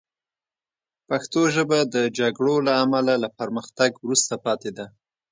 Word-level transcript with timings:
پښتو 1.07 1.41
ژبه 1.55 1.79
د 1.95 1.95
جګړو 2.19 2.55
له 2.67 2.73
امله 2.83 3.13
له 3.23 3.29
پرمختګ 3.39 3.91
وروسته 4.03 4.33
پاتې 4.45 4.71
ده 4.77 4.85